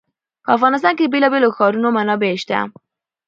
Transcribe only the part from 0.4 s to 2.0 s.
په افغانستان کې د بېلابېلو ښارونو